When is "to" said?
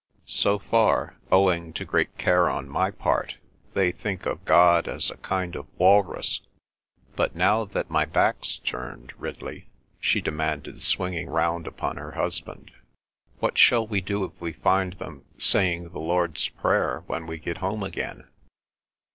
1.73-1.85